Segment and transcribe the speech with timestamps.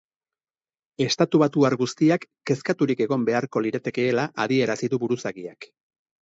[1.03, 5.71] Estatubatuar guztiak kezkaturik egon beharko liratekeela adierazi du buruzagiak.